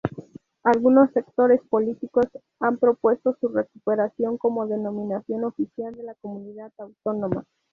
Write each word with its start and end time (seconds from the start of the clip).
Algunos 0.63 1.11
sectores 1.11 1.61
políticos 1.69 2.25
han 2.59 2.77
propuesto 2.79 3.37
su 3.39 3.49
recuperación 3.49 4.39
como 4.39 4.65
denominación 4.65 5.43
oficial 5.43 5.93
de 5.93 6.01
la 6.01 6.15
Comunidad 6.15 6.71
Autónoma. 6.79 7.43